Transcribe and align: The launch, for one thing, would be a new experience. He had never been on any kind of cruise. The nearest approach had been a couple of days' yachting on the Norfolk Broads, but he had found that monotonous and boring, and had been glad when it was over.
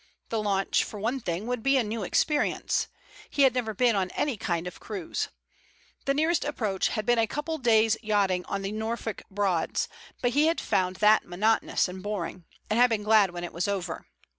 The 0.29 0.41
launch, 0.41 0.83
for 0.83 0.99
one 0.99 1.19
thing, 1.19 1.45
would 1.45 1.61
be 1.61 1.77
a 1.77 1.83
new 1.83 2.01
experience. 2.01 2.87
He 3.29 3.43
had 3.43 3.53
never 3.53 3.71
been 3.75 3.95
on 3.95 4.09
any 4.15 4.35
kind 4.35 4.65
of 4.65 4.79
cruise. 4.79 5.27
The 6.05 6.15
nearest 6.15 6.43
approach 6.43 6.87
had 6.87 7.05
been 7.05 7.19
a 7.19 7.27
couple 7.27 7.53
of 7.53 7.61
days' 7.61 7.97
yachting 8.01 8.43
on 8.45 8.63
the 8.63 8.71
Norfolk 8.71 9.21
Broads, 9.29 9.87
but 10.19 10.31
he 10.31 10.47
had 10.47 10.59
found 10.59 10.95
that 10.95 11.27
monotonous 11.27 11.87
and 11.87 12.01
boring, 12.01 12.45
and 12.67 12.79
had 12.79 12.89
been 12.89 13.03
glad 13.03 13.29
when 13.29 13.43
it 13.43 13.53
was 13.53 13.67
over. 13.67 14.07